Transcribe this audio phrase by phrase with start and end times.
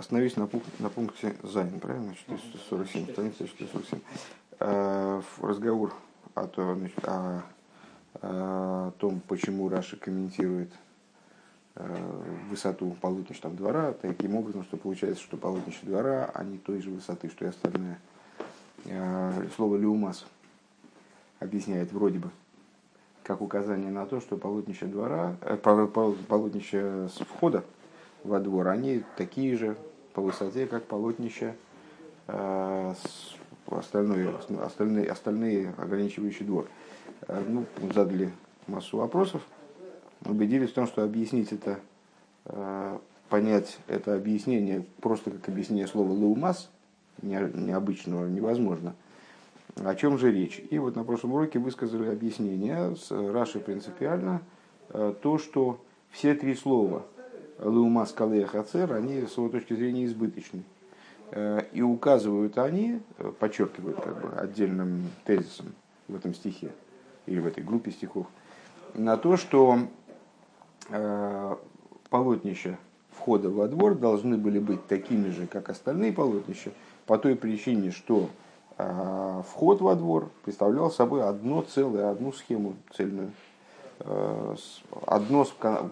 [0.00, 2.14] Остановись на, пункте, на пункте Зайн, правильно?
[2.14, 4.00] 447, страница 447.
[4.58, 5.92] Э, разговор
[6.34, 7.42] о, то, о,
[8.22, 10.70] о том, почему Раши комментирует
[11.74, 17.28] э, высоту полотнища двора, таким образом, что получается, что полотнище двора, они той же высоты,
[17.28, 17.98] что и остальное.
[18.86, 20.24] Э, слово «לעומת»
[21.40, 22.30] объясняет вроде бы,
[23.22, 27.64] как указание на то, что полотнище двора, э, полотнище с входа
[28.24, 29.76] во двор, они такие же
[30.12, 31.54] по высоте, как полотнище
[32.26, 32.94] э,
[33.66, 36.68] остальные, остальные, остальные ограничивающий двор.
[37.28, 38.32] Э, ну, задали
[38.66, 39.42] массу вопросов,
[40.24, 41.80] убедились в том, что объяснить это,
[42.46, 46.70] э, понять это объяснение просто как объяснение слова «лаумас»
[47.22, 48.94] необычного невозможно.
[49.76, 50.60] О чем же речь?
[50.70, 54.42] И вот на прошлом уроке высказали объяснение с Раши принципиально
[54.88, 55.80] то, что
[56.10, 57.04] все три слова–
[57.62, 60.62] Лума Скалея Хацер, они с его точки зрения избыточны.
[61.32, 65.74] Э, и указывают они, э, подчеркивают как бы, отдельным тезисом
[66.08, 66.72] в этом стихе
[67.26, 68.26] или в этой группе стихов,
[68.94, 69.78] на то, что
[70.88, 71.56] э,
[72.08, 72.78] полотнища
[73.12, 76.72] входа во двор должны были быть такими же, как остальные полотнища,
[77.06, 78.30] по той причине, что
[78.76, 83.30] вход во двор представлял собой одно целое, одну схему цельную.
[84.00, 84.56] Э,
[85.06, 85.46] одно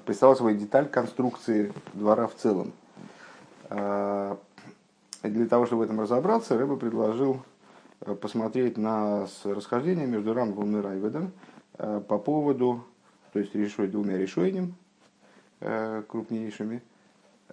[0.07, 2.73] представлял собой деталь конструкции двора в целом.
[3.69, 4.37] Э,
[5.23, 7.43] для того, чтобы в этом разобраться, Рэба предложил
[8.01, 11.33] э, посмотреть на расхождение между Рамбом и Райведом
[11.77, 12.85] по поводу,
[13.33, 14.75] то есть решой двумя решениями
[15.61, 16.83] крупнейшими,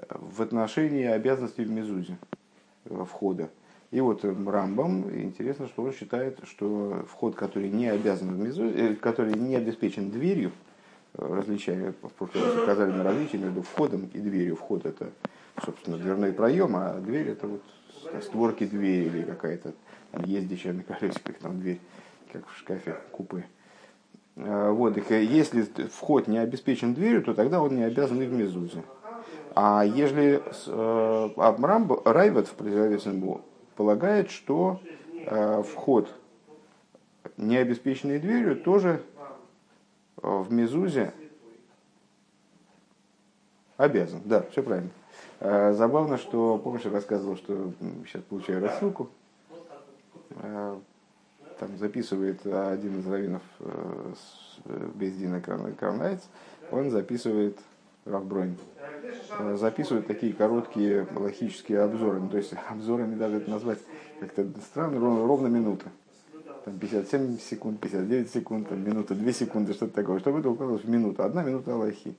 [0.09, 2.17] в отношении обязанностей в Мезузе,
[2.85, 3.49] входа.
[3.95, 9.35] И вот Рамбам, интересно, что он считает, что вход, который не обязан внизу, э, который
[9.35, 10.51] не обеспечен дверью,
[11.13, 14.57] э, различая, в прошлый раз указали на различие между входом и дверью.
[14.57, 15.11] Вход это,
[15.63, 17.61] собственно, дверной проем, а дверь это вот
[18.21, 19.71] створки двери или какая-то
[20.25, 21.79] ездящая на колесиках там дверь,
[22.33, 23.45] как в шкафе купе.
[24.35, 28.83] Э, вот, если вход не обеспечен дверью, то тогда он не обязан и в мезузе.
[29.56, 33.22] А если э, Рамб, Райвет в противовесом
[33.75, 34.80] полагает, что
[35.25, 36.09] э, вход,
[37.38, 39.02] не обеспеченный дверью, тоже
[40.22, 41.13] э, в Мезузе
[43.78, 44.22] обязан.
[44.25, 44.90] Да, все правильно.
[45.40, 47.74] Э, забавно, что, помнишь, я рассказывал, что
[48.06, 49.09] сейчас получаю рассылку,
[51.59, 53.42] там записывает один из раввинов
[54.96, 56.22] Бездина Кравнайц,
[56.72, 57.57] он записывает
[58.05, 58.55] Равбронь,
[59.39, 62.19] э, записывают такие короткие логические обзоры.
[62.19, 63.79] Ну, то есть обзорами даже это назвать
[64.19, 65.85] как-то странно, ровно, ровно минута.
[66.65, 70.19] Там 57 секунд, 59 секунд, там, минута, 2 секунды, что-то такое.
[70.19, 71.23] Чтобы это укладывалось в минуту.
[71.23, 72.15] Одна минута Аллахи.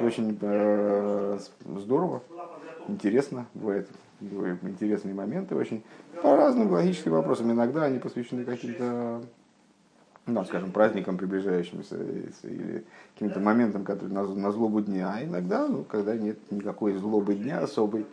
[0.00, 2.22] Очень э, здорово,
[2.88, 3.88] интересно, бывает
[4.20, 5.84] интересные моменты, очень
[6.22, 7.52] по разным логическим вопросам.
[7.52, 9.22] Иногда они посвящены каким-то
[10.26, 11.96] ну, скажем, праздникам приближающимся
[12.42, 15.12] или каким-то моментам, которые на, на злобу дня.
[15.14, 18.06] А иногда, ну, когда нет никакой злобы дня особой,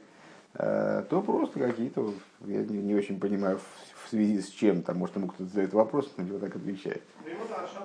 [0.54, 2.14] э, то просто какие-то,
[2.46, 5.74] я не, не очень понимаю, в, в связи с чем, там, может, ему кто-то задает
[5.74, 7.02] вопрос, на него так отвечает.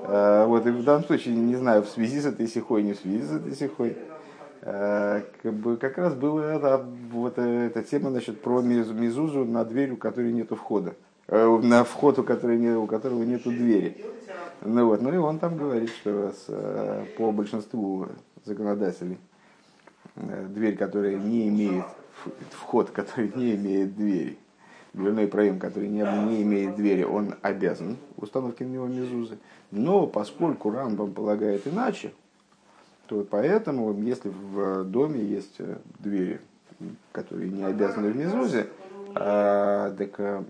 [0.02, 2.98] Э, вот, и в данном случае, не знаю, в связи с этой сихой, не в
[2.98, 3.96] связи с этой сихой,
[4.60, 9.92] э, как, бы, как раз была это, вот эта тема значит, про мизузу на дверь,
[9.92, 10.94] у которой нет входа.
[11.28, 14.02] Э, на вход, у которого, нет, у которого нету двери.
[14.62, 18.08] Ну, вот, ну и он там говорит, что с, э, по большинству
[18.44, 19.18] законодателей
[20.16, 21.84] э, дверь, которая не имеет
[22.50, 24.38] вход, который не имеет двери,
[24.94, 29.38] дверной проем, который не, не имеет двери, он обязан установке на него мезузы.
[29.70, 32.12] Но поскольку Рамбам полагает иначе,
[33.06, 35.60] то поэтому, если в доме есть
[35.98, 36.40] двери,
[37.12, 38.66] которые не обязаны в мезузе,
[39.14, 40.44] а, так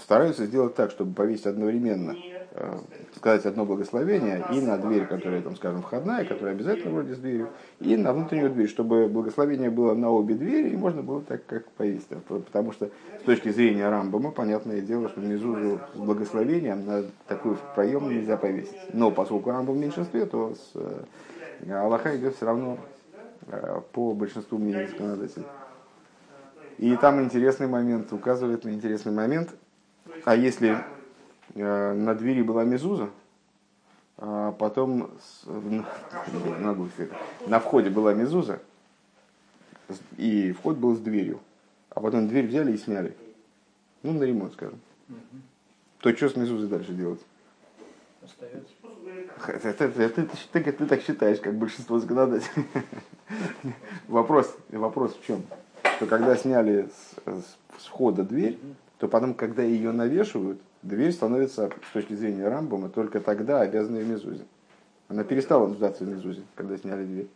[0.00, 2.16] стараются сделать так, чтобы повесить одновременно,
[2.52, 2.78] э,
[3.16, 7.48] сказать одно благословение и на дверь, которая, там, скажем, входная, которая обязательно вроде с дверью,
[7.80, 11.70] и на внутреннюю дверь, чтобы благословение было на обе двери, и можно было так, как
[11.72, 12.08] повесить.
[12.28, 12.90] Потому что
[13.20, 18.76] с точки зрения Рамбама, понятное дело, что внизу с благословением на такой проем нельзя повесить.
[18.92, 22.78] Но поскольку Рамбам в меньшинстве, то с э, Аллаха идет все равно
[23.46, 25.46] э, по большинству мнений законодателей.
[26.78, 29.50] И там интересный момент, указывает на интересный момент.
[30.24, 30.78] А если
[31.54, 33.10] э, на двери была мезуза,
[34.18, 35.86] а потом с, на,
[37.46, 38.60] на входе была мезуза,
[40.16, 41.40] и вход был с дверью,
[41.90, 43.16] а потом дверь взяли и сняли.
[44.02, 44.80] Ну, на ремонт, скажем.
[45.98, 47.20] То что с мезузой дальше делать?
[48.22, 48.72] Остается.
[49.46, 52.66] Это, это, это, ты, ты так считаешь, как большинство законодателей.
[54.08, 55.42] вопрос, вопрос в чем?
[56.02, 56.88] что когда сняли
[57.26, 58.58] с, с входа дверь,
[59.02, 64.08] то потом, когда ее навешивают, дверь становится, с точки зрения Рамбома, только тогда обязанной в
[64.08, 64.44] мезузе.
[65.08, 67.28] Она перестала нуждаться в мезузе, когда сняли дверь.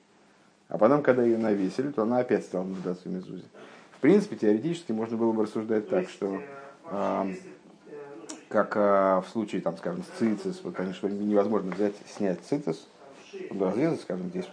[0.68, 3.42] А потом, когда ее навесили, то она опять стала нуждаться в мезузе.
[3.90, 6.40] В принципе, теоретически можно было бы рассуждать так, что
[6.84, 7.34] э,
[8.48, 12.86] как э, в случае, там, скажем, с цицис, вот, конечно, невозможно взять, снять цицис,
[13.50, 14.46] разрезать, скажем, здесь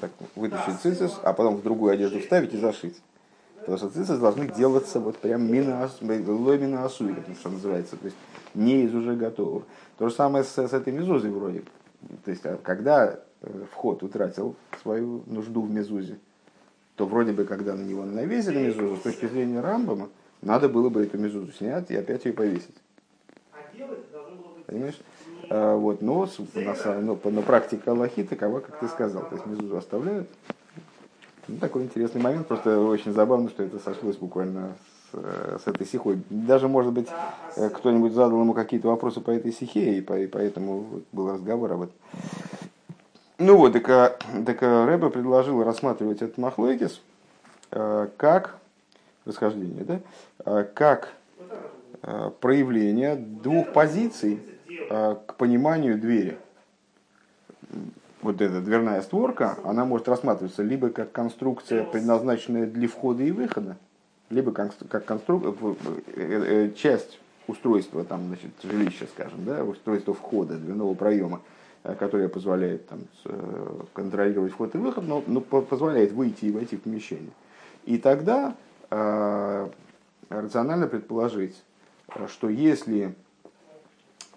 [0.00, 3.00] так, вытащить цицис, а потом в другую одежду вставить и зашить.
[3.62, 8.16] Потому что цицис должны делаться вот прям ломина асуи, что называется, то есть
[8.54, 9.62] не из уже готового.
[9.98, 11.62] То же самое с, с этой мезузой вроде.
[12.24, 16.18] То есть, а когда э, вход утратил свою нужду в мезузе,
[16.96, 20.08] то вроде бы, когда на него навесили мезузу, с точки зрения Рамбама,
[20.40, 22.74] надо было бы эту мезузу снять и опять ее повесить.
[24.66, 25.00] Понимаешь?
[25.50, 29.28] А, вот, но, на, но, но практика Аллахи такова, как ты сказал.
[29.28, 30.28] То есть мезузу оставляют.
[31.48, 34.76] Ну, такой интересный момент, просто очень забавно, что это сошлось буквально
[35.10, 36.22] с, с этой сихой.
[36.30, 37.08] Даже, может быть,
[37.56, 41.72] э, кто-нибудь задал ему какие-то вопросы по этой сихе, и, по, и поэтому был разговор
[41.72, 41.94] об этом.
[43.38, 47.00] Ну вот, так, так а Рэбе предложил рассматривать этот махлойкис
[47.72, 48.58] э, как
[49.24, 51.12] расхождение, да, как
[52.40, 54.40] проявление двух позиций
[54.90, 56.36] к пониманию двери
[58.22, 63.76] вот эта дверная створка, она может рассматриваться либо как конструкция, предназначенная для входа и выхода,
[64.30, 64.72] либо как,
[65.04, 65.76] конструкция, э,
[66.16, 71.40] э, часть устройства там, значит, жилища, скажем, да, устройство входа, дверного проема,
[71.82, 73.00] э, которое позволяет там,
[73.92, 77.32] контролировать вход и выход, но, но позволяет выйти и войти в помещение.
[77.84, 78.54] И тогда
[78.90, 79.68] э,
[80.28, 81.60] рационально предположить,
[82.28, 83.14] что если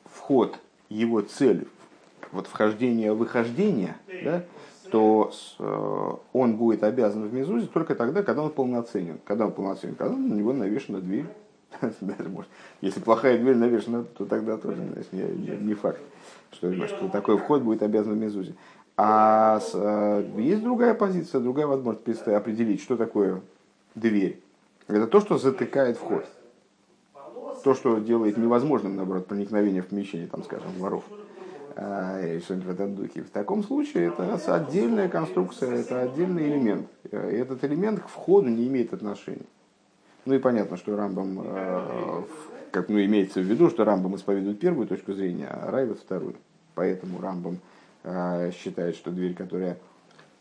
[0.05, 0.57] вход,
[0.89, 1.67] его цель
[2.31, 4.43] вот вхождение-выхождение, да,
[4.91, 9.19] то э, он будет обязан в Мезузе только тогда, когда он полноценен.
[9.25, 11.25] Когда он полноценен, когда на него навешена дверь.
[12.81, 14.81] Если плохая дверь навешена, то тогда тоже
[15.11, 15.99] не, факт,
[16.51, 18.55] что, такой вход будет обязан в Мезузе.
[18.97, 23.41] А э, есть другая позиция, другая возможность определить, что такое
[23.93, 24.41] дверь.
[24.87, 26.25] Это то, что затыкает вход.
[27.63, 31.03] То, что делает невозможным, наоборот, проникновение в помещение, там, скажем, воров.
[31.77, 33.21] А, или что-нибудь в этом духе.
[33.21, 36.87] В таком случае это отдельная конструкция, это отдельный элемент.
[37.03, 39.45] И этот элемент к входу не имеет отношения.
[40.25, 42.23] Ну и понятно, что Рамбам, э,
[42.71, 46.35] как ну, имеется в виду, что Рамбам исповедует первую точку зрения, а Райвет вторую.
[46.75, 47.59] Поэтому Рамбам
[48.03, 49.77] э, считает, что дверь, которая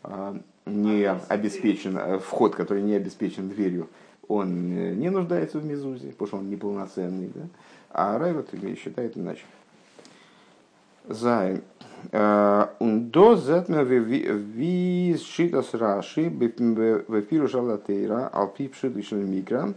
[0.03, 3.89] э, не обеспечен, вход, который не обеспечен дверью,
[4.27, 7.29] он не нуждается в мезузе, потому что он неполноценный.
[7.35, 7.41] Да?
[7.91, 8.47] А Райвет
[8.79, 9.43] считает иначе.
[11.09, 11.61] Зайн.
[12.79, 19.73] Und до зетме ви шитас раши бепиру жалатейра алпи пшидышный микро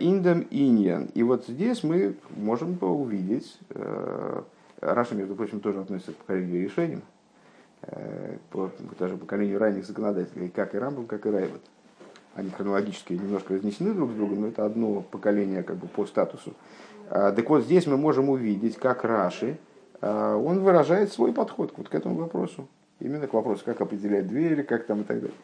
[0.00, 1.08] индем иньян.
[1.14, 3.58] И вот здесь мы можем увидеть,
[4.80, 7.02] Раша, между прочим, тоже относится к поколению решениям,
[8.50, 11.62] по, даже поколению ранних законодателей, как и Рамбам, как и Райват.
[12.34, 16.52] Они хронологически немножко разнесены друг с другом, но это одно поколение как бы по статусу.
[17.08, 19.56] Так вот, здесь мы можем увидеть, как Раши,
[20.04, 22.68] он выражает свой подход вот к этому вопросу.
[23.00, 25.36] Именно к вопросу, как определять двери, как там и так далее.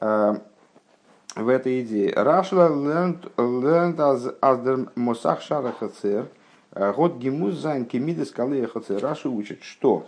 [0.00, 0.36] А,
[1.34, 2.12] в этой идее.
[2.14, 6.28] Рашла as der Мосах Шара Хацер,
[6.74, 9.00] год гимуз зайн кемиды скалы Хацер.
[9.02, 10.06] Раши учит, что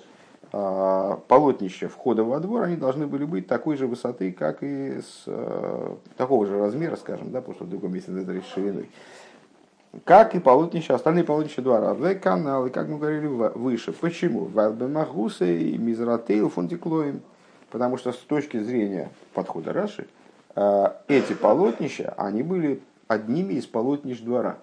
[0.52, 5.24] а, полотнища входа во двор, они должны были быть такой же высоты, как и с
[6.16, 8.90] такого же размера, скажем, да, просто в другом месте это шириной
[10.04, 11.94] как и полотнища, остальные полотнища двора.
[11.94, 13.92] В каналы, как мы говорили выше.
[13.92, 14.44] Почему?
[14.46, 17.22] Валбемахуса и Мизратейл фунтиклоем.
[17.70, 20.06] Потому что с точки зрения подхода Раши,
[20.54, 24.58] э, эти полотнища, они были одними из полотнищ двора.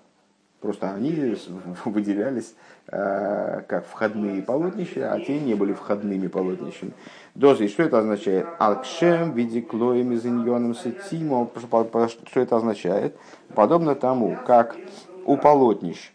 [0.62, 1.36] Просто они
[1.86, 2.56] выделялись
[2.88, 6.94] э, как входные полотнища, а те не были входными полотнищами.
[7.36, 8.48] Дозы, что это означает?
[8.60, 11.50] Алкшем, видиклоем, изиньоном, сетимо.
[11.58, 13.18] Что это означает?
[13.54, 14.78] Подобно тому, как
[15.26, 16.14] у полотнищ,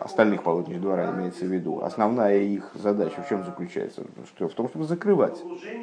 [0.00, 4.04] остальных полотнищ двора имеется в виду, основная их задача в чем заключается?
[4.34, 4.48] Что?
[4.48, 5.42] В том, чтобы закрывать.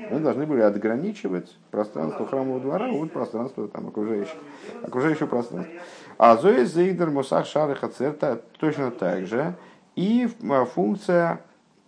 [0.10, 4.40] Они должны были отграничивать пространство храмового двора от пространства там, окружающего,
[4.84, 5.74] окружающего пространства.
[6.18, 9.56] А Зоя Зейдер Мусах Шары Хацерта точно так же.
[9.96, 11.42] И а, функция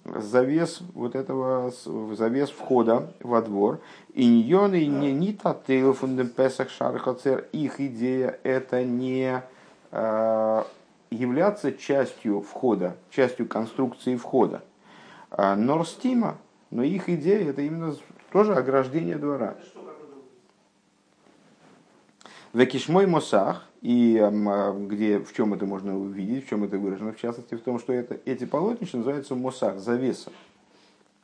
[0.05, 1.72] завес вот этого
[2.13, 3.79] завес входа во двор.
[4.13, 7.45] И не не татейл фундем песах шархацер.
[7.51, 9.41] Их идея это не
[11.12, 14.64] являться частью входа, частью конструкции входа.
[15.32, 16.38] Норстима,
[16.72, 17.96] но их идея это именно
[18.32, 19.56] тоже ограждение двора.
[22.54, 24.16] Векишмой Мосах, и
[24.88, 27.92] где, в чем это можно увидеть, в чем это выражено, в частности, в том, что
[27.94, 30.32] это, эти полотнища называются Мосах, завеса.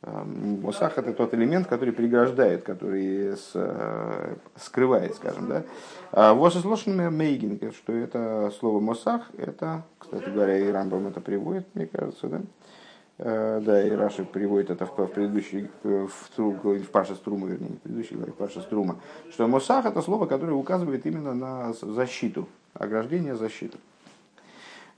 [0.04, 5.62] Мосах это тот элемент, который преграждает, который с, э, скрывает, скажем, да.
[6.10, 11.86] А вот мейгинг, что это слово Мосах, это, кстати говоря, и Рамбам это приводит, мне
[11.86, 12.40] кажется, да.
[13.18, 17.76] Э, да, и Раши приводит это в, в предыдущей, в, в Паша Струма, вернее, не
[17.76, 18.98] в предыдущей Паша Струма,
[19.30, 23.78] что Мосах это слово, которое указывает именно на защиту, ограждение, защиту.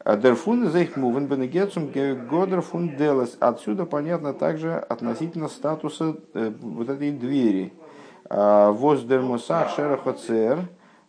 [0.04, 1.90] Дерфун зейх мувен бенегецум
[2.28, 3.38] годер фун делес.
[3.40, 7.72] Отсюда понятно также относительно статуса э, вот этой двери.
[8.28, 10.58] А, Воз дермусах шерахоцер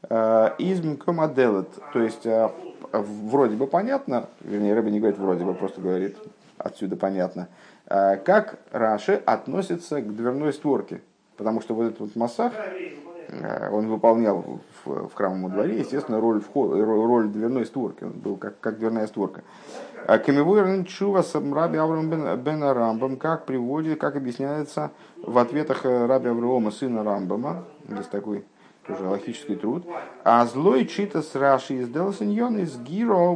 [0.03, 1.67] а, изм комаделет.
[1.91, 2.53] То есть а,
[2.93, 6.15] вроде бы понятно, вернее, Рэбби не говорит вроде бы, просто говорит
[6.57, 7.49] отсюда понятно,
[7.85, 11.01] как Раши относится к дверной створке.
[11.35, 12.53] Потому что вот этот вот массах,
[13.71, 14.43] он выполнял
[14.83, 18.03] в, в храмовом дворе, естественно, роль, вход, роль дверной створки.
[18.03, 19.43] Он был как, как дверная створка.
[20.07, 25.85] А Камивуэрн Чува с Раби Авраам бен, бен Рамбам, как приводит, как объясняется в ответах
[25.85, 28.45] э, Раби Авраама, сына Рамбама, здесь такой
[28.87, 29.85] тоже логический труд.
[30.23, 33.35] А злой чита с Раши из Делсиньон из Гиро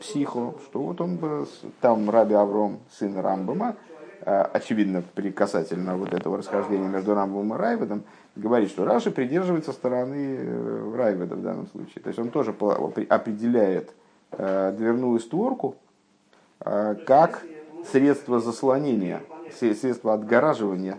[0.00, 1.46] психо, что вот он был,
[1.80, 3.76] там Раби Авром, сын Рамбама,
[4.22, 8.02] э, очевидно, при касательно вот этого расхождения между Рамбом и Райведом,
[8.36, 12.02] говорит, что Раши придерживается стороны э, Райведа в данном случае.
[12.02, 13.90] То есть он тоже определяет
[14.32, 15.76] э, дверную створку
[16.60, 17.44] э, как
[17.90, 19.22] средство заслонения,
[19.58, 20.98] средство отгораживания,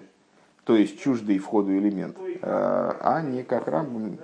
[0.66, 4.18] то есть чуждый входу элемент, а не как, рам,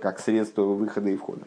[0.00, 1.42] как средство выхода и входа.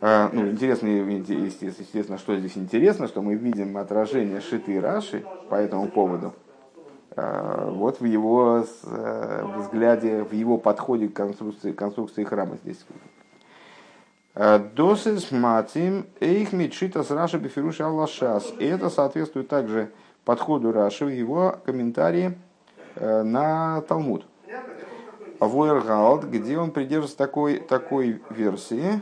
[0.00, 6.34] Ну, интересно, естественно, что здесь интересно, что мы видим отражение шиты Раши по этому поводу–
[7.20, 12.84] вот в его э, взгляде, в его подходе к конструкции, конструкции храма здесь.
[14.34, 18.52] Э, Досис матим эйх митшита с Раши бифируша аллашас.
[18.58, 19.90] И это соответствует также
[20.24, 22.38] подходу Раши в его комментарии
[22.96, 24.26] на Талмуд.
[25.38, 29.00] Войергалд, где он придерживается такой, такой версии,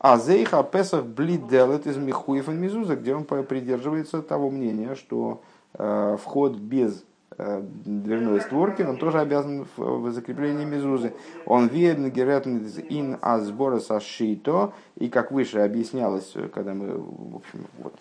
[0.00, 5.40] а Зейха Песах Блиделет из Михуев Мизуза, где он придерживается того мнения, что
[5.74, 11.12] э, вход без Э, дверной створки, он тоже обязан в закреплении мезузы.
[11.46, 17.94] Он верен геретн ин азбора сашито, и как выше объяснялось, когда мы в общем, вот,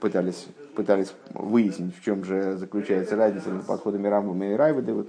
[0.00, 5.08] пытались, пытались выяснить, в чем же заключается разница между подходами Рамбама и Райведа, вот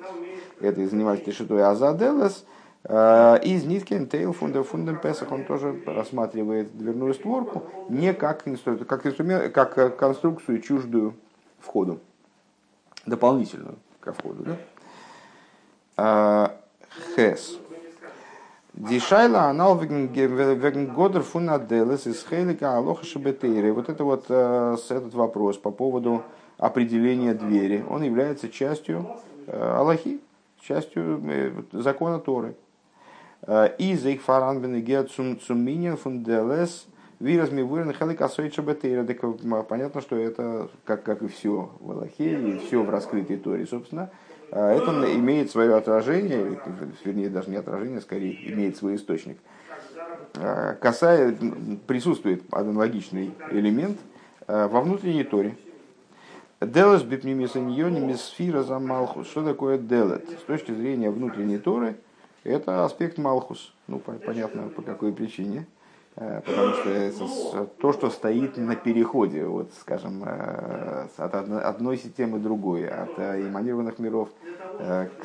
[0.59, 2.45] это и занимались Тишитой Азаделес,
[2.83, 8.85] э, из Ниткин Тейл Фундер Фундем Песах он тоже рассматривает дверную створку не как инструмент,
[8.87, 11.13] как, инструмент, как конструкцию чуждую
[11.59, 12.01] входу
[13.05, 14.43] дополнительную ко входу.
[14.43, 14.57] Да?
[15.97, 16.59] А,
[17.15, 17.57] Хес.
[18.73, 23.73] Дишайла анал веген годер фунаделес из хейлика алоха шабетейры.
[23.73, 26.23] Вот это вот э, этот вопрос по поводу
[26.57, 27.83] определения двери.
[27.89, 29.05] Он является частью
[29.47, 30.21] э, Аллахи,
[30.61, 32.55] частью э, закона Торы.
[33.77, 36.85] Из их фаран бенегет цуминин фунделес
[37.19, 39.05] Вираз мивырен хелик асойча бетейра.
[39.63, 44.09] Понятно, что это, как, как и все в Аллахе, и все в раскрытой Торе, собственно,
[44.51, 46.59] это имеет свое отражение,
[47.03, 49.37] вернее, даже не отражение, скорее, имеет свой источник.
[50.35, 51.35] А, касая,
[51.87, 53.97] присутствует аналогичный элемент
[54.47, 55.55] а, во внутренней Торе.
[56.61, 59.27] Делес бипнимисаньони мисфира за Малхус.
[59.27, 60.27] Что такое делет?
[60.29, 61.97] С точки зрения внутренней Торы,
[62.43, 63.73] это аспект Малхус.
[63.87, 65.67] Ну, понятно, по какой причине.
[66.21, 72.39] Э, потому что это то, что стоит на переходе, вот, скажем, э, от одной системы
[72.39, 74.29] другой, от э, эманированных миров,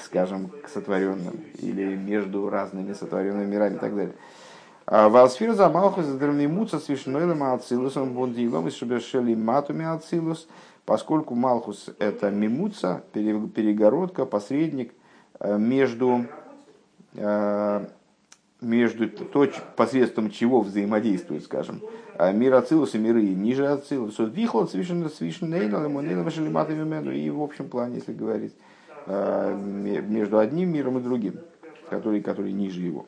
[0.00, 4.14] скажем, к сотворенным, или между разными сотворенными мирами и так далее.
[4.86, 10.48] А Валсфир за Малхус дермимуца свишнойлем ацилусом бундилом и шубешели матуми ацилус,
[10.84, 14.92] поскольку Малхус это мимуца, перегородка, посредник
[15.40, 16.26] между
[18.64, 21.80] между то, посредством чего взаимодействуют, скажем,
[22.16, 24.18] а, мир Ацилус и миры ниже Ацилус.
[24.18, 25.50] Вихлот свишен свишен
[27.12, 28.54] и в общем плане, если говорить,
[29.06, 31.34] а, между одним миром и другим,
[31.90, 33.06] который, который ниже его.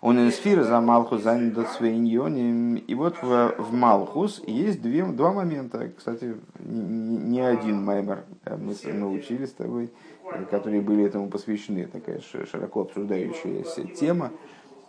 [0.00, 2.76] Он инсфира за Малхус занят свиньоним.
[2.76, 5.90] И вот в, в Малхус есть две, два момента.
[5.94, 9.90] Кстати, не, не один маймер мы, мы учили с тобой
[10.50, 14.30] которые были этому посвящены, такая широко обсуждающаяся тема,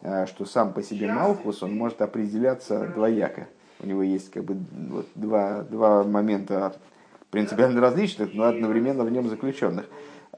[0.01, 3.47] а, что сам по себе Малхус, он может определяться двояко.
[3.79, 4.57] У него есть как бы
[4.89, 6.75] вот два, два момента
[7.31, 9.85] принципиально различных, но одновременно в нем заключенных.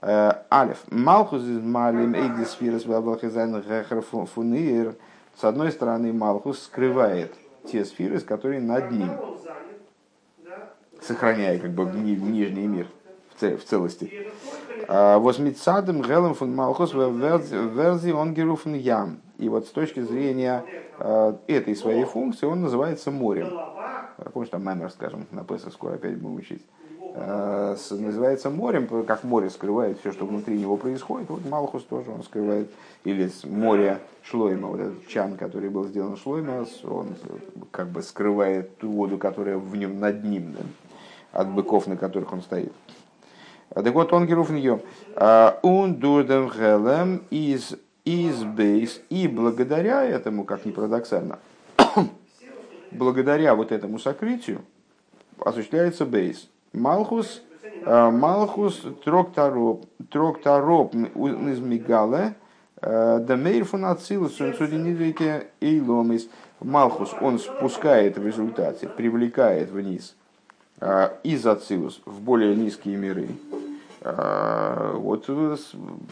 [0.02, 0.84] Алиф.
[0.90, 2.84] Малхус из Малим Эйгдис Фирос
[4.34, 4.96] Фунир.
[5.36, 7.34] С одной стороны, Малхус скрывает
[7.66, 9.12] те сферы, которые над ним,
[11.02, 12.88] сохраняя как бы нижний мир
[13.52, 14.28] в целости.
[14.88, 19.20] Восмицадом Гелем фун Малхус верзи он геруфен ям.
[19.38, 20.64] И вот с точки зрения
[21.48, 23.50] этой своей функции он называется морем.
[24.34, 26.62] Помнишь, там Маймер, скажем, на Песах скоро опять будем учить.
[27.16, 31.30] Называется морем, как море скрывает все, что внутри него происходит.
[31.30, 32.70] Вот Малхус тоже он скрывает.
[33.04, 37.16] Или с моря Шлойма, вот этот чан, который был сделан Шлойма, он
[37.72, 40.64] как бы скрывает ту воду, которая в нем над ним, да,
[41.40, 42.72] от быков, на которых он стоит.
[43.74, 44.82] Так вот, он геруф нее.
[45.62, 47.76] Он дурдем хелем из
[48.06, 49.02] из бейс.
[49.10, 51.40] И благодаря этому, как ни парадоксально,
[52.92, 54.62] благодаря вот этому сокрытию
[55.40, 56.50] осуществляется бейс.
[56.74, 57.42] Малхус,
[57.86, 61.60] Малхус троктароп, троктароп из
[62.82, 66.30] Дамейр фунацилус, суденидрики и ломис.
[66.60, 70.16] Малхус, он спускает в результате, привлекает вниз
[71.24, 73.30] из Ацилус в более низкие миры.
[74.02, 75.30] Вот,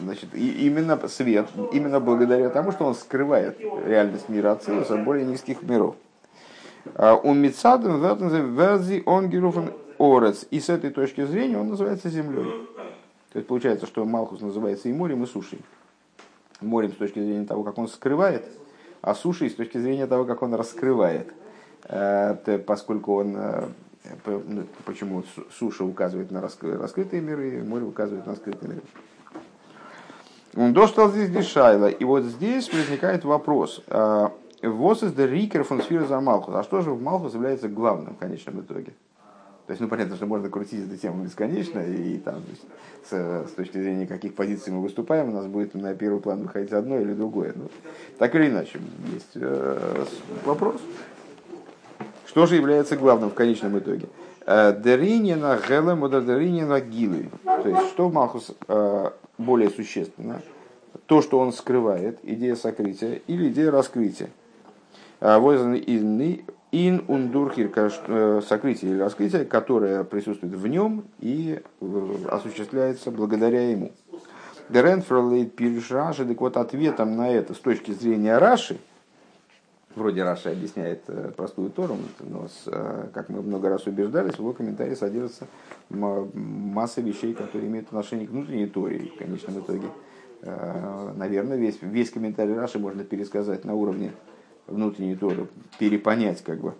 [0.00, 5.26] значит, и именно свет, именно благодаря тому, что он скрывает реальность мира Ацилус от более
[5.26, 5.96] низких миров.
[7.22, 10.46] У Мицадом верзи он геруфен орец.
[10.50, 12.66] И с этой точки зрения он называется землей.
[13.32, 15.60] То есть получается, что Малхус называется и морем, и сушей.
[16.60, 18.44] Морем с точки зрения того, как он скрывает,
[19.00, 21.32] а сушей с точки зрения того, как он раскрывает.
[22.66, 23.36] Поскольку он
[24.84, 28.82] почему суша указывает на раскрытые миры, море указывает на скрытые миры.
[30.54, 31.86] Он достал здесь Дешайла.
[31.86, 33.82] И вот здесь возникает вопрос.
[33.88, 36.54] Вот из Рикер фон за Малхус.
[36.54, 38.92] А что же в Малхус является главным в конечном итоге?
[39.66, 42.42] То есть, ну, понятно, что можно крутить эту тему бесконечно, и там,
[43.08, 46.72] с, с точки зрения каких позиций мы выступаем, у нас будет на первый план выходить
[46.72, 47.52] одно или другое.
[47.54, 47.70] Ну,
[48.18, 48.80] так или иначе,
[49.12, 50.04] есть э,
[50.44, 50.80] вопрос.
[52.32, 54.08] Что же является главным в конечном итоге?
[54.46, 56.00] Э, Деринина гелем
[56.66, 57.28] на гилы.
[57.44, 60.40] То есть, что Малхус э, более существенно?
[61.04, 64.30] То, что он скрывает, идея сокрытия или идея раскрытия.
[65.20, 67.70] Э, Возан ин ундурхир,
[68.48, 71.60] сокрытие или раскрытие, которое присутствует в нем и
[72.30, 73.92] осуществляется благодаря ему.
[74.70, 78.78] Дерен фролейт пирш Раши, так вот ответом на это с точки зрения Раши–
[79.94, 84.38] Вроде Раша объясняет э, простую Тору, но, с, э, как мы много раз убеждались, в
[84.38, 85.46] его комментарии содержится
[85.90, 89.10] масса вещей, которые имеют отношение к внутренней Торе.
[89.14, 89.88] в конечном итоге,
[90.42, 94.12] э, наверное, весь, весь комментарий Раши можно пересказать на уровне
[94.66, 96.74] внутренней Торы, перепонять как бы.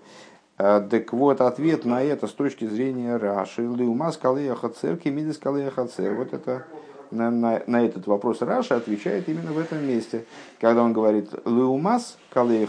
[0.56, 3.62] Так вот, ответ на это с точки зрения Раши.
[3.62, 6.14] Лиума скалея хацер, кемидис скалея хацер.
[6.14, 6.66] Вот это
[7.12, 10.24] на, на, на этот вопрос Раша отвечает именно в этом месте.
[10.60, 12.68] Когда он говорит «леумас калея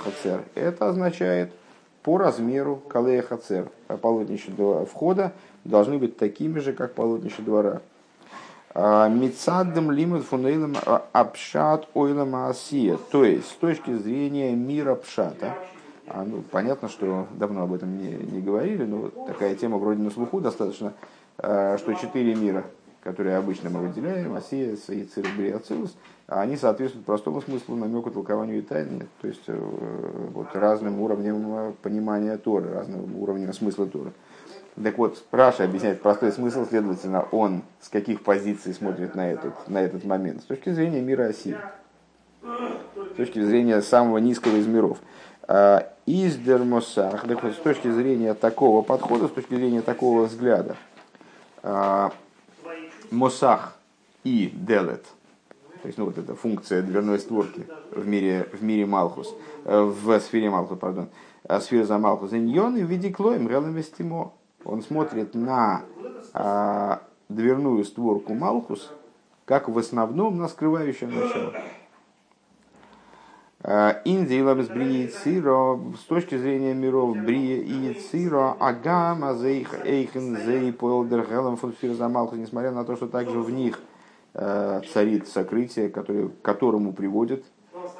[0.56, 1.51] это означает
[2.03, 3.69] по размеру калея хацер.
[3.88, 4.51] А полотнища
[4.86, 5.32] входа
[5.63, 7.82] должны быть такими же, как полотнища двора.
[8.75, 10.75] А, Мицаддем лимут фунейлем
[11.13, 12.97] апшат ойлем асия.
[13.12, 15.53] То есть, с точки зрения мира пшата,
[16.08, 20.12] а, ну, понятно, что давно об этом не, не говорили, но такая тема вроде на
[20.12, 20.93] слуху достаточно,
[21.38, 22.65] а, что четыре мира
[23.03, 25.93] которые обычно мы выделяем, Асия, Саицир, Бриацилус,
[26.27, 31.73] они соответствуют простому смыслу, намеку, толкованию и тайне, то есть э, вот, разным уровням э,
[31.81, 34.13] понимания Торы, разным уровням смысла Торы.
[34.81, 39.79] Так вот, Раша объясняет простой смысл, следовательно, он с каких позиций смотрит на этот, на
[39.81, 40.41] этот момент?
[40.41, 41.57] С точки зрения мира Оси,
[42.41, 44.99] с точки зрения самого низкого из миров.
[45.45, 50.77] А, из Дермосах, так вот, с точки зрения такого подхода, с точки зрения такого взгляда,
[51.61, 52.11] а,
[53.11, 53.75] Мосах
[54.23, 55.05] и Делет,
[55.81, 59.35] то есть ну, вот эта функция дверной створки в мире, в мире Малхус,
[59.65, 61.09] э, в сфере Малхус, пардон,
[61.43, 64.31] э, сфера за Малхус, иньон и в виде клоем вестимо.
[64.65, 65.81] Он смотрит на
[66.33, 68.91] а, дверную створку Малхус,
[69.45, 71.53] как в основном на скрывающее начало.
[73.63, 80.38] Э, Индия без брии цира с точки зрения миров брия и цира агама зейх эйхен
[80.38, 83.80] зей фон фирзамалхус, несмотря на то, что также в них
[84.34, 87.45] э, царит сокрытие, который, к которому приводит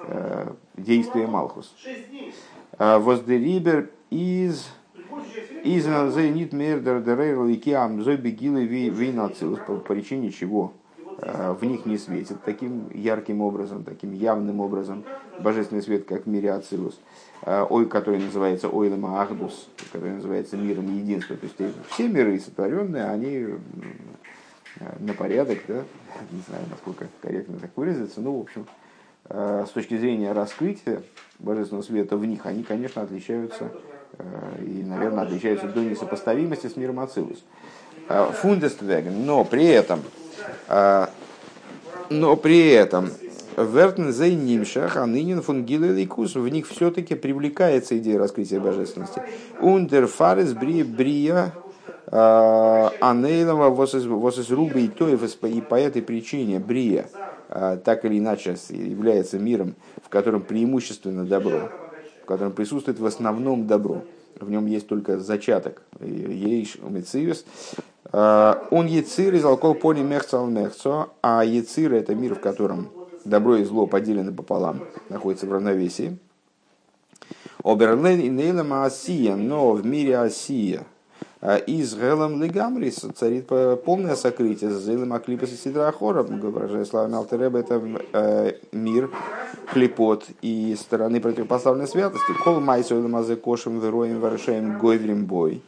[0.08, 1.74] э, действие Малхус.
[2.78, 4.68] Воздерибер из
[5.64, 10.74] из зейнит мердер дерейрл и киам зой бегилы вейнацилус по причине чего
[11.20, 15.04] в них не светит таким ярким образом, таким явным образом
[15.40, 17.00] божественный свет, как в мире Ацилус,
[17.44, 21.36] э, ой, который называется Ойлем Ахдус, который называется миром единства.
[21.36, 23.48] То есть все миры сотворенные, они
[25.00, 25.84] на порядок, да,
[26.32, 28.66] не знаю, насколько корректно так выразиться, но, в общем,
[29.30, 31.04] с точки зрения раскрытия
[31.40, 33.72] божественного света в них, они, конечно, отличаются
[34.60, 37.44] и, наверное, отличаются до несопоставимости с миром Ацилус.
[38.08, 40.02] Фундествеген, но при этом,
[42.10, 43.10] но при этом
[43.58, 46.36] Вертен зей нимшах, а нынен фунгилы ликус.
[46.36, 49.22] В них все-таки привлекается идея раскрытия божественности.
[49.60, 51.54] Ундер фарес брия
[52.08, 55.24] а, анейлова восес рубы и тоев.
[55.44, 57.10] И по этой причине брия
[57.50, 61.70] а, так или иначе является миром, в котором преимущественно добро,
[62.24, 64.04] в котором присутствует в основном добро.
[64.40, 65.84] В нем есть только зачаток.
[66.02, 67.46] Ейш, умецивис.
[68.14, 72.90] А, он яцир из алкоголь пони мехцал мехцо, а яцир это мир, в котором
[73.26, 76.18] добро и зло поделены пополам, находятся в равновесии.
[77.64, 80.86] Оберлен и Нейлем Асия, но в мире Асия
[81.46, 83.48] а из Гелем Легамрис царит
[83.84, 84.72] полное сокрытие.
[84.72, 87.82] Зелем Аклипас и Сидрахора, выражая словами Алтереба, это
[88.14, 89.10] э, мир,
[89.74, 92.32] клепот и стороны противопоставленной святости.
[92.46, 95.62] Кол Майсу Мазе Кошем Вероем Варшаем Гойврим Бой.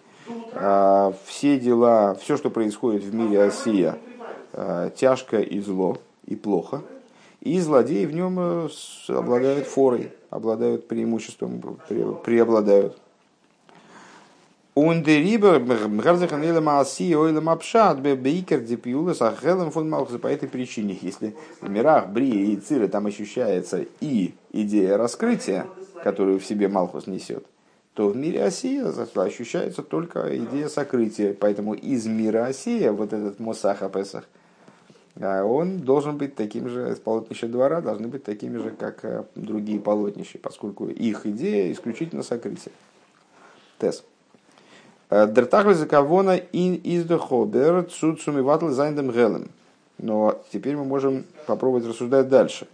[0.56, 3.98] А, все дела, все, что происходит в мире Осия,
[4.54, 6.82] э, тяжко и зло, и плохо–
[7.46, 8.70] и злодеи в нем э,
[9.10, 11.62] обладают форой, обладают преимуществом,
[12.26, 12.98] преобладают.
[14.74, 17.48] Ундерибер Мгарзаханила Мааси Ойлам
[18.02, 23.06] Бейкер Дипиулас Ахелем фон Малхус по этой причине, если в мирах Брии и Циры там
[23.06, 25.68] ощущается и идея раскрытия,
[26.04, 27.46] которую в себе Малхус несет,
[27.96, 31.34] то в мире Осия ощущается только идея сокрытия.
[31.34, 34.26] Поэтому из мира Осия вот этот Мосаха Песах–
[35.22, 39.80] а он должен быть таким же, полотнища двора должны быть такими же, как э, другие
[39.80, 42.74] полотнища, поскольку их идея исключительно сокрытие.
[43.80, 44.04] Тес.
[45.10, 49.48] Э, Дертахли закавона ин издохобер цуцуми ватл зайндем гелем.
[49.98, 52.68] Но теперь мы можем попробовать рассуждать дальше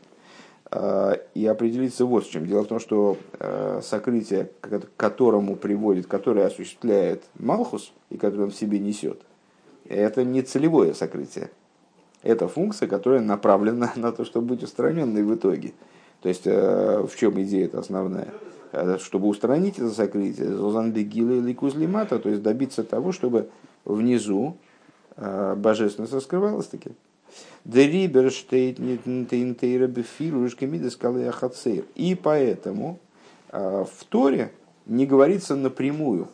[0.71, 2.45] и определиться вот в чем.
[2.45, 3.17] Дело в том, что
[3.81, 9.19] сокрытие, к которому приводит, которое осуществляет Малхус и которое он в себе несет,
[9.89, 11.49] это не целевое сокрытие
[12.23, 15.73] это функция, которая направлена на то, чтобы быть устраненной в итоге.
[16.21, 18.29] То есть, э, в чем идея это основная?
[18.71, 23.49] Э, чтобы устранить это сокрытие, зозанбегила или кузлимата, то есть добиться того, чтобы
[23.85, 24.57] внизу
[25.17, 26.91] э, божественность раскрывалась таки.
[31.95, 32.99] И поэтому
[33.51, 34.51] в Торе
[34.85, 36.27] не говорится напрямую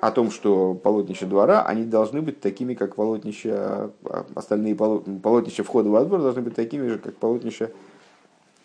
[0.00, 3.90] о том, что полотнища двора, они должны быть такими, как полотнища,
[4.34, 7.70] остальные полотнища входа во двор должны быть такими же, как полотнища,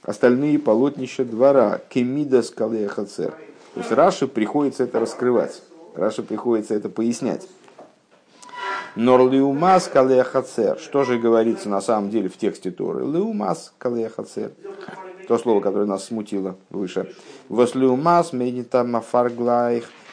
[0.02, 1.82] остальные полотнища двора.
[1.90, 3.32] Кемида скалы хацер.
[3.74, 5.62] То есть Раши приходится это раскрывать.
[5.96, 7.48] Раши приходится это пояснять.
[8.96, 10.80] Норлиумас калеяхацер.
[10.80, 13.06] Что же говорится на самом деле в тексте Торы?
[13.06, 14.52] Леумас калеяхацер.
[15.28, 17.14] То слово, которое нас смутило выше.
[17.50, 19.04] Вослиумас медитама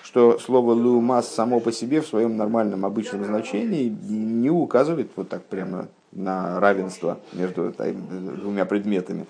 [0.03, 5.43] что слово «лумас» само по себе в своем нормальном обычном значении не указывает вот так
[5.45, 9.27] прямо на равенство между двумя предметами.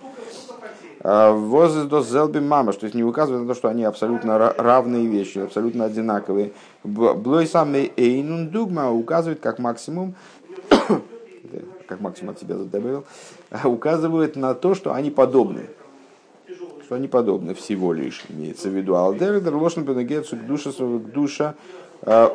[1.04, 5.38] А Воздос зелби мама, то есть не указывает на то, что они абсолютно равные вещи,
[5.38, 6.52] абсолютно одинаковые.
[6.84, 10.14] Блой самый эйнун дугма указывает как максимум,
[11.88, 13.04] как максимум от себя добавил,
[13.64, 15.66] указывает на то, что они подобны
[16.84, 18.96] что они подобны всего лишь, имеется в виду.
[18.96, 21.54] Алдердер лошен бенегецу к душе к душа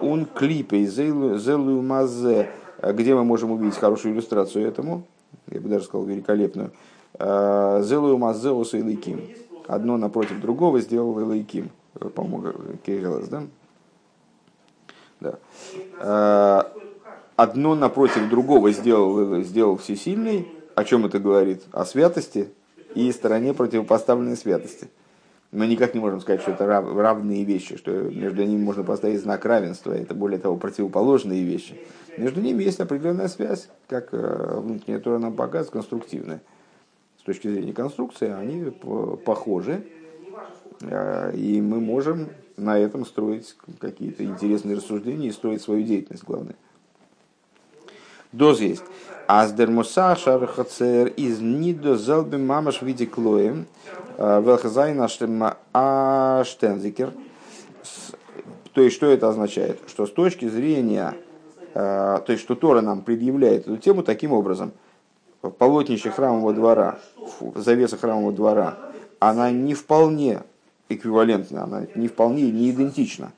[0.02, 2.50] ун клипе зелу мазе,
[2.82, 5.04] где мы можем увидеть хорошую иллюстрацию этому,
[5.52, 6.72] я бы даже сказал великолепную.
[7.20, 9.36] Зелу мазе и
[9.68, 11.72] Одно напротив другого сделал Илайким.
[12.16, 12.54] По-моему,
[12.86, 13.44] Кейгелас, да?
[16.00, 16.72] Да.
[17.36, 20.48] Одно напротив другого сделал, сделал всесильный.
[20.76, 21.64] О чем это говорит?
[21.72, 22.52] О святости,
[22.94, 24.90] и стороне противопоставленной святости.
[25.52, 29.46] Мы никак не можем сказать, что это равные вещи, что между ними можно поставить знак
[29.46, 29.94] равенства.
[29.94, 31.80] Это более того противоположные вещи.
[32.18, 36.42] Между ними есть определенная связь, как э, внутренняя Тора нам показывает, конструктивная.
[37.28, 38.72] Точки зрения конструкции они
[39.26, 39.86] похожи,
[40.80, 46.56] э, и мы можем на этом строить какие-то интересные рассуждения и строить свою деятельность, главное.
[48.32, 48.86] Доз есть.
[49.28, 53.66] Аздер Мусашар Хацер из Нидо Зелбим Мамаш виде Клоем
[54.18, 55.02] э, Велхазайн
[55.74, 57.12] Аштензикер.
[58.72, 59.82] То есть, что это означает?
[59.88, 61.14] Что с точки зрения,
[61.74, 64.72] э, то есть, что Тора нам предъявляет эту тему таким образом.
[65.50, 67.00] Полотнище храмового двора,
[67.56, 68.78] завеса храмового двора,
[69.20, 70.44] она не вполне
[70.90, 73.32] эквивалентна, она не вполне не идентична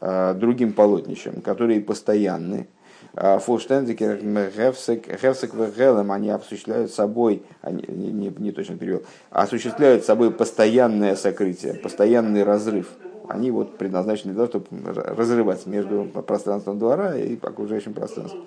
[0.00, 2.68] э, другим полотнищам, которые постоянны,
[3.16, 11.16] Фолштендикер, Хевсек Вегелем, они осуществляют собой, они, не, не, не точно перевел, осуществляют собой постоянное
[11.16, 12.88] сокрытие, постоянный разрыв.
[13.28, 18.44] Они вот предназначены для того, чтобы разрывать между пространством двора и окружающим пространством.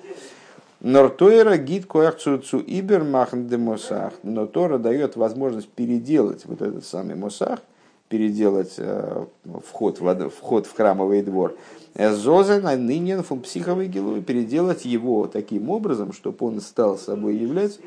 [0.82, 4.14] Нортойра гид коахцуцу ибер махн де мосах.
[4.24, 7.60] Но Тора дает возможность переделать вот этот самый мосах,
[8.08, 9.26] переделать э,
[9.66, 11.56] вход, в, вход в храмовый двор.
[11.96, 17.80] Зоза на ныне фун психовый гилу, переделать его таким образом, чтобы он стал собой являть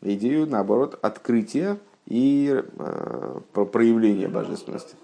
[0.00, 4.94] идею, наоборот, открытия и э, проявления божественности.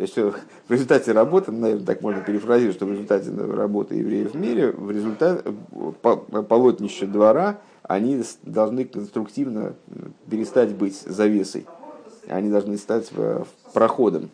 [0.00, 0.32] То есть э,
[0.66, 4.90] в результате работы, наверное, так можно перефразировать, что в результате работы евреев в мире, в
[4.90, 9.74] результате э, полотнища двора, они должны конструктивно
[10.30, 11.66] перестать быть завесой.
[12.28, 14.30] Они должны стать э, проходом,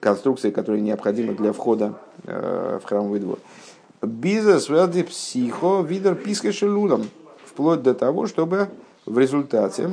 [0.00, 3.38] конструкцией, которая необходима для входа в храмовый двор.
[4.00, 7.06] Бизнес велди психо видер пискашелудом.
[7.44, 8.68] Вплоть до того, чтобы
[9.04, 9.90] в результате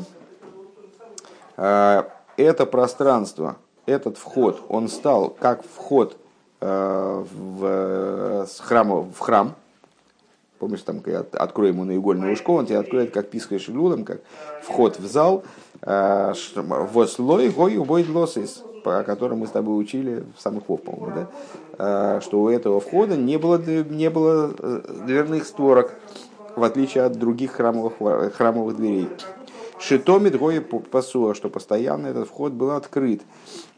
[1.57, 3.57] это пространство,
[3.87, 6.17] этот вход, он стал как вход
[6.59, 9.55] э, в, с храма, в храм.
[10.59, 14.21] Помнишь, там, когда откроем ему наигольное ушко, он тебе откроет как пискаешь лулом, как
[14.61, 15.43] вход в зал.
[15.81, 21.15] Э, Вослой гой убойд лосис, по которому мы с тобой учили в самых вов, по-моему,
[21.15, 21.27] да?
[21.77, 25.93] Э, что у этого входа не было, не было дверных створок,
[26.57, 29.07] в отличие от других храмовых, храмовых дверей.
[29.79, 33.21] Шитомит гоя пасуа, что постоянно этот вход был открыт.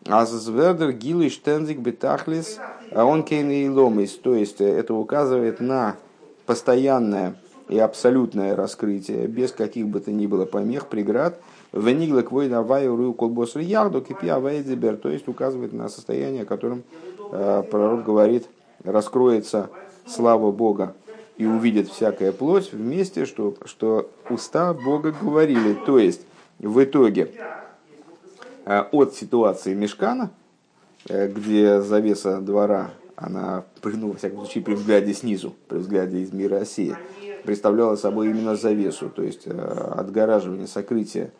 [0.05, 2.59] А звердер гилы штензик бетахлис,
[2.91, 4.15] он и ломис.
[4.15, 5.97] То есть это указывает на
[6.45, 7.35] постоянное
[7.67, 11.39] и абсолютное раскрытие, без каких бы то ни было помех, преград,
[11.71, 16.83] Венигла квой давай ру колбос ярду кипи авайдзибер, то есть указывает на состояние, о котором
[17.31, 18.47] э, пророк говорит,
[18.83, 19.69] раскроется
[20.07, 20.95] слава Бога
[21.37, 25.77] и увидит всякая плоть вместе, что, что уста Бога говорили.
[25.85, 26.21] То есть,
[26.57, 27.31] в итоге,
[28.91, 30.31] от ситуации Мешкана,
[31.07, 36.31] э, где завеса двора, она, ну, во всяком случае, при взгляде снизу, при взгляде из
[36.31, 36.95] мира России,
[37.43, 41.31] представляла собой именно завесу, то есть э, отгораживание, сокрытие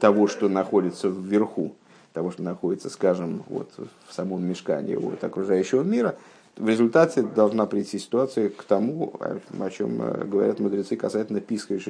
[0.00, 1.74] того, что находится вверху,
[2.12, 3.70] того, что находится, скажем, вот
[4.06, 6.16] в самом мешкане от окружающего мира–
[6.56, 9.14] в результате должна прийти ситуация к тому,
[9.58, 11.80] о чем э, говорят мудрецы касательно Писка и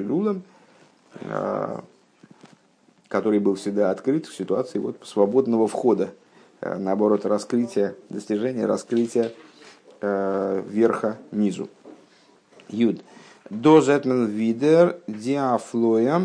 [1.21, 1.79] э,
[3.13, 6.09] который был всегда открыт в ситуации вот свободного входа,
[6.61, 9.31] э, наоборот, раскрытия, достижения раскрытия
[10.01, 11.69] верха низу.
[12.67, 13.01] Юд.
[13.49, 16.23] До зетмен видер диафлоя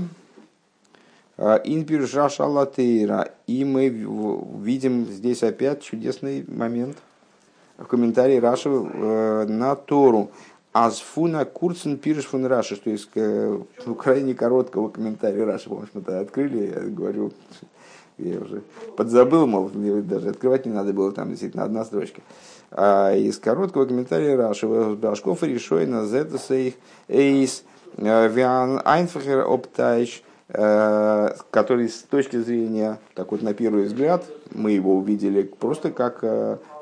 [1.37, 3.31] инпиржа шалатейра.
[3.47, 6.97] И мы видим здесь опять чудесный момент–
[7.79, 10.31] в комментарии Раши э, на Тору.
[10.87, 15.69] Азфуна Курцен пирш фун Раши, что э, ну, крайне короткого комментария Раши.
[15.69, 17.33] Помнишь, мы тогда открыли, я говорю,
[18.19, 18.63] я уже
[18.97, 22.21] подзабыл, мол, даже открывать не надо было, там действительно одна строчка.
[22.71, 26.75] А из короткого комментария Раши, Башков решой на зетасейх
[27.09, 27.65] эйс
[27.97, 34.97] э, виан айнфахер оптайш, который с точки зрения, так вот на первый взгляд, мы его
[34.97, 36.25] увидели просто как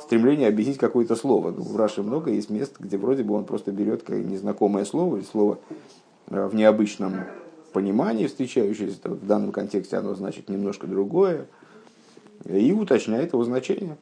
[0.06, 1.50] стремление объяснить какое-то слово.
[1.50, 5.24] Ну, в Раше много есть мест, где вроде бы он просто берет незнакомое слово или
[5.24, 5.58] слово
[6.28, 7.24] э, в необычном
[7.72, 11.46] понимании встречающееся, в данном контексте оно значит немножко другое,
[12.44, 13.96] и уточняет его значение.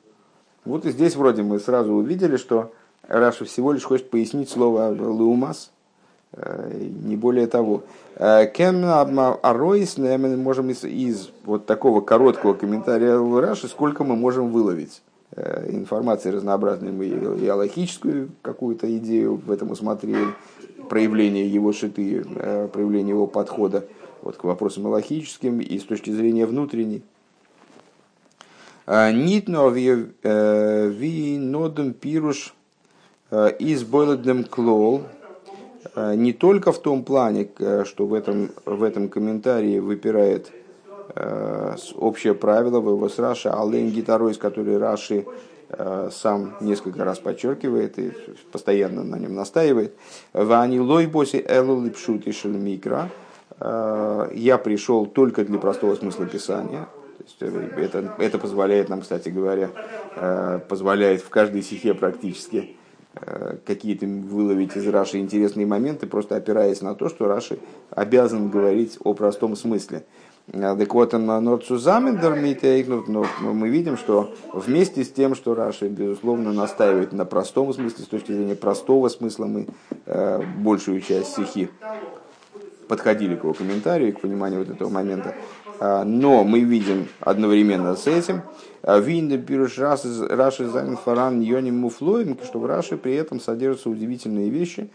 [0.67, 2.73] Вот и здесь вроде мы сразу увидели, что
[3.09, 5.73] Раша всего лишь хочет пояснить слово «леумас»,
[6.33, 7.83] э, не более того.
[8.17, 15.03] Кен Аройс, мы можем из, из вот такого короткого комментария Раши, сколько мы можем выловить.
[15.33, 16.93] Э, информации разнообразной.
[16.93, 20.29] Мы и аллахическую какую-то идею в этом усмотрели,
[20.89, 23.85] проявление его шиты, э, проявление его подхода
[24.23, 27.03] вот, к вопросам аллахическим и с точки зрения внутренней.
[28.87, 32.55] Э, Нитно ви нодом пируш
[33.59, 33.85] из
[34.49, 35.03] клол,
[35.97, 37.49] не только в том плане,
[37.85, 40.53] что в этом, в этом комментарии выпирает
[41.17, 45.27] общее правило в его с Раши, Алейн Гитаройс, который Раши
[45.69, 48.13] э, сам несколько раз подчеркивает и
[48.51, 49.95] постоянно на нем настаивает.
[50.33, 53.11] Вани лой боси элу липшут и микро.
[53.61, 56.89] Э, я пришел только для простого смысла Писания.
[57.41, 59.71] Это, это позволяет нам, кстати говоря,
[60.69, 62.77] позволяет в каждой стихе практически
[63.15, 67.59] э, какие-то выловить из Раши интересные моменты, просто опираясь на то, что Раши
[67.91, 70.05] обязан говорить о простом смысле.
[70.53, 72.37] Так вот, на Норцузамендер
[73.09, 78.09] но мы видим, что вместе с тем, что Раши, безусловно, настаивает на простом смысле, с
[78.09, 79.67] точки зрения простого смысла, мы
[80.05, 81.71] э, большую часть стихи
[82.89, 85.35] подходили к его комментарию, к пониманию вот этого момента.
[85.81, 88.43] А, но мы видим одновременно с этим,
[88.83, 94.51] а, Винда пируш Раши Зайн Фаран Йоним Муфлоем, что в Раши при этом содержатся удивительные
[94.51, 94.89] вещи.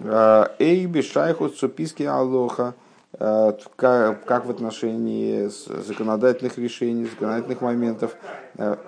[0.00, 2.74] А, Эйби Шайху Цуписки Алоха,
[3.18, 8.16] как в отношении законодательных решений, законодательных моментов,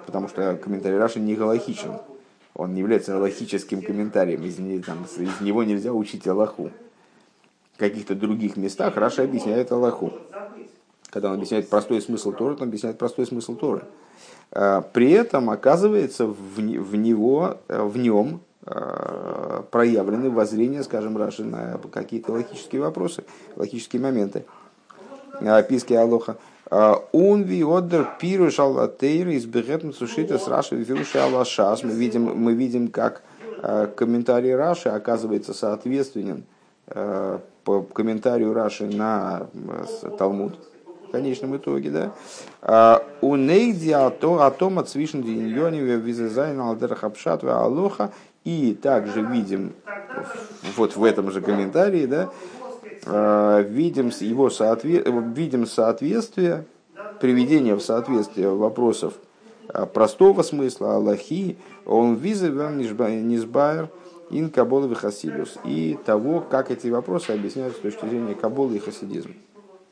[0.06, 1.98] потому что комментарий Раши не галахичен.
[2.54, 6.70] Он не является галахическим комментарием, из, там, из него нельзя учить Аллаху
[7.78, 10.12] в каких-то других местах Раша объясняет Аллаху.
[11.10, 13.84] Когда он объясняет простой смысл Торы, он объясняет простой смысл Торы.
[14.50, 18.40] А, при этом, оказывается, в, в, него, в нем
[19.70, 23.24] проявлены воззрения, скажем, Раши на какие-то логические вопросы,
[23.56, 24.44] логические моменты.
[25.40, 26.36] А, Писки Алоха.
[27.12, 31.82] Он ви одер пиру шалатейр из бегетн сушита с Раши вифируши Аллашас.
[31.82, 33.22] Мы видим, мы видим, как
[33.96, 36.44] комментарий Раши оказывается соответственен
[36.84, 39.46] по комментарию Раши на
[40.18, 40.58] Талмуд,
[41.08, 42.12] в конечном итоге,
[42.62, 48.12] да, у нейди атома цвишн диньониве визезайн алдерхапшат алоха,
[48.48, 49.74] и также видим
[50.74, 52.30] вот в этом же комментарии, да,
[53.04, 55.04] а, видим его соотве...
[55.34, 56.64] видим соответствие,
[57.20, 59.12] приведение в соответствие вопросов
[59.68, 63.90] а, простого смысла Аллахи, он визован низбайр,
[64.30, 68.78] ин Кабола и Хасидус, и того, как эти вопросы объясняют с точки зрения Кабола и
[68.78, 69.34] хасидизма.